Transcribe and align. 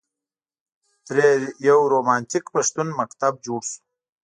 ترې 1.05 1.29
یو 1.67 1.79
رومانتیک 1.93 2.45
پښتون 2.55 2.87
مکتب 2.99 3.33
جوړ 3.45 3.61
شو. 3.71 3.77